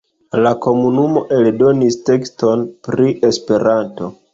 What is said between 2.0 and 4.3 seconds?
tekston pri Esperanto.